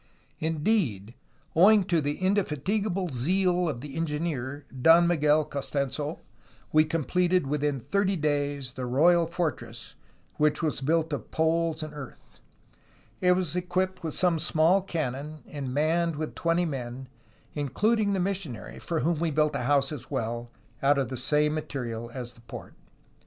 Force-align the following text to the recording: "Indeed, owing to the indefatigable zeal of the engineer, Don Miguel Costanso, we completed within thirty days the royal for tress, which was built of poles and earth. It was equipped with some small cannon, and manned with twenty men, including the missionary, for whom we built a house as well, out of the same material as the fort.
"Indeed, 0.39 1.13
owing 1.55 1.83
to 1.83 2.01
the 2.01 2.17
indefatigable 2.17 3.09
zeal 3.09 3.69
of 3.69 3.81
the 3.81 3.95
engineer, 3.95 4.65
Don 4.71 5.05
Miguel 5.05 5.45
Costanso, 5.45 6.21
we 6.73 6.85
completed 6.85 7.45
within 7.45 7.79
thirty 7.79 8.15
days 8.15 8.73
the 8.73 8.87
royal 8.87 9.27
for 9.27 9.51
tress, 9.51 9.93
which 10.37 10.63
was 10.63 10.81
built 10.81 11.13
of 11.13 11.29
poles 11.29 11.83
and 11.83 11.93
earth. 11.93 12.39
It 13.21 13.33
was 13.33 13.55
equipped 13.55 14.01
with 14.03 14.15
some 14.15 14.39
small 14.39 14.81
cannon, 14.81 15.43
and 15.47 15.71
manned 15.71 16.15
with 16.15 16.33
twenty 16.33 16.65
men, 16.65 17.07
including 17.53 18.13
the 18.13 18.19
missionary, 18.19 18.79
for 18.79 19.01
whom 19.01 19.19
we 19.19 19.29
built 19.29 19.55
a 19.55 19.65
house 19.65 19.91
as 19.91 20.09
well, 20.09 20.49
out 20.81 20.97
of 20.97 21.09
the 21.09 21.15
same 21.15 21.53
material 21.53 22.09
as 22.11 22.33
the 22.33 22.41
fort. 22.47 22.73